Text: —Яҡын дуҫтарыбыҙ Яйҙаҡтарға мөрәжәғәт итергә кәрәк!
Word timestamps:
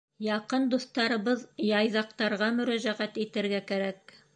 —Яҡын 0.27 0.65
дуҫтарыбыҙ 0.71 1.45
Яйҙаҡтарға 1.67 2.51
мөрәжәғәт 2.59 3.25
итергә 3.29 3.67
кәрәк! 3.73 4.23